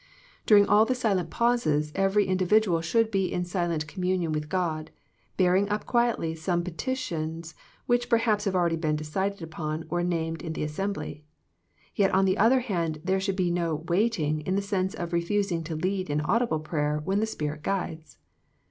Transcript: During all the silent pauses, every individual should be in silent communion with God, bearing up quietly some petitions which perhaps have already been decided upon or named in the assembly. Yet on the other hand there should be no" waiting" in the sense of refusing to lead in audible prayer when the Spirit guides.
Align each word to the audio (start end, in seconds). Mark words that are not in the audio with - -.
During 0.47 0.65
all 0.65 0.83
the 0.83 0.95
silent 0.95 1.29
pauses, 1.29 1.91
every 1.93 2.25
individual 2.25 2.81
should 2.81 3.11
be 3.11 3.31
in 3.31 3.45
silent 3.45 3.85
communion 3.87 4.31
with 4.31 4.49
God, 4.49 4.89
bearing 5.37 5.69
up 5.69 5.85
quietly 5.85 6.33
some 6.33 6.63
petitions 6.63 7.53
which 7.85 8.09
perhaps 8.09 8.45
have 8.45 8.55
already 8.55 8.77
been 8.77 8.95
decided 8.95 9.43
upon 9.43 9.85
or 9.91 10.01
named 10.01 10.41
in 10.41 10.53
the 10.53 10.63
assembly. 10.63 11.23
Yet 11.95 12.09
on 12.15 12.25
the 12.25 12.39
other 12.39 12.61
hand 12.61 12.99
there 13.03 13.19
should 13.19 13.35
be 13.35 13.51
no" 13.51 13.75
waiting" 13.89 14.41
in 14.41 14.55
the 14.55 14.61
sense 14.63 14.95
of 14.95 15.13
refusing 15.13 15.63
to 15.65 15.75
lead 15.75 16.09
in 16.09 16.21
audible 16.21 16.61
prayer 16.61 16.99
when 17.05 17.19
the 17.19 17.27
Spirit 17.27 17.61
guides. 17.61 18.17